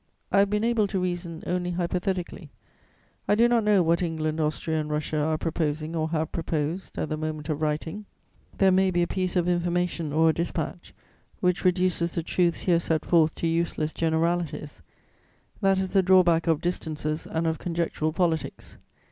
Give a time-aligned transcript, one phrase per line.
[0.31, 2.49] I have been able to reason only hypothetically;
[3.27, 7.07] I do not know what England, Austria and Russia are proposing, or have proposed, at
[7.09, 8.05] the moment of writing;
[8.57, 10.95] there may be a piece of information or a dispatch
[11.39, 14.81] which reduces the truths here set forth to useless generalities:
[15.61, 18.77] that is the drawback of distances and of conjectural politics.